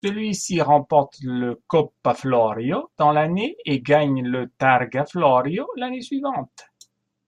[0.03, 6.65] Celui-ci remporte le Coppa Florio dans l'année et gagne le Targa Florio l'année suivante.